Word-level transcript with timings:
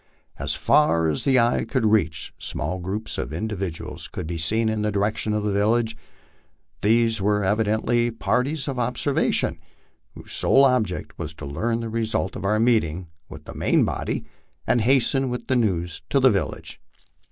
As 0.39 0.55
far 0.55 1.09
as 1.09 1.25
the 1.25 1.37
eye 1.39 1.63
could 1.63 1.85
reach 1.85 2.33
small 2.39 2.79
groups 2.79 3.19
or 3.19 3.31
individuals 3.31 4.07
could 4.07 4.25
be 4.25 4.35
seen 4.39 4.67
in 4.67 4.81
the 4.81 4.91
direction 4.91 5.31
of 5.35 5.43
the 5.43 5.51
village; 5.51 5.95
these 6.81 7.21
were 7.21 7.43
evidently 7.43 8.09
parties 8.09 8.67
of 8.67 8.79
observation, 8.79 9.59
whose 10.15 10.33
sole 10.33 10.65
object 10.65 11.19
was 11.19 11.35
to 11.35 11.45
learn 11.45 11.81
the 11.81 11.89
result 11.89 12.35
of 12.35 12.45
our 12.45 12.59
meeting 12.59 13.09
with 13.29 13.45
the 13.45 13.53
main 13.53 13.85
body 13.85 14.25
and 14.65 14.81
hasten 14.81 15.29
with 15.29 15.45
the 15.45 15.55
news 15.55 16.01
to 16.09 16.19
the 16.19 16.31
village. 16.31 16.81